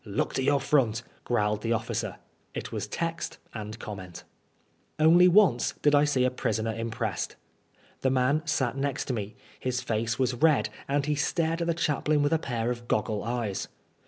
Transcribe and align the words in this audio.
"Look 0.19 0.33
to 0.33 0.41
your 0.43 0.59
front," 0.59 1.03
growled 1.25 1.61
the 1.61 1.73
officer. 1.73 2.15
It 2.55 2.71
was 2.71 2.87
text 2.87 3.37
and 3.53 3.77
comment. 3.77 4.23
PABSOK 4.23 4.23
PliAFOBD. 4.23 5.05
149 5.05 5.11
Only 5.13 5.27
once 5.27 5.73
did 5.83 5.93
I 5.93 6.05
see 6.05 6.25
a 6.25 6.31
prisoner 6.31 6.73
impressed. 6.73 7.35
The 7.99 8.09
man 8.09 8.41
sat 8.47 8.75
next 8.75 9.05
to 9.05 9.13
me; 9.13 9.35
his 9.59 9.81
face 9.81 10.17
was 10.17 10.33
red, 10.33 10.69
and 10.87 11.05
he 11.05 11.13
stared 11.13 11.61
at 11.61 11.67
the 11.67 11.75
chaplain 11.75 12.23
with 12.23 12.33
a 12.33 12.39
pair 12.39 12.71
of 12.71 12.87
goggle 12.87 13.23
eyes. 13.23 13.67